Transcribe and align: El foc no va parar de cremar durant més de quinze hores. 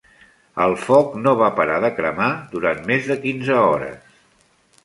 El 0.63 0.71
foc 0.85 1.11
no 1.25 1.33
va 1.41 1.51
parar 1.59 1.77
de 1.85 1.93
cremar 1.99 2.31
durant 2.57 2.83
més 2.91 3.11
de 3.13 3.19
quinze 3.27 3.59
hores. 3.67 4.21